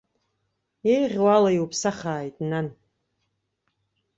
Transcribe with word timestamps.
Еиӷьу 0.93 1.27
ала 1.35 1.51
иуԥсахааит, 1.57 2.35
нан. 2.49 2.67